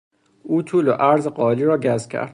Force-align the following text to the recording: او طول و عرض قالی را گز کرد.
او 0.43 0.61
طول 0.61 0.87
و 0.87 0.91
عرض 0.91 1.27
قالی 1.27 1.63
را 1.63 1.77
گز 1.79 2.07
کرد. 2.07 2.29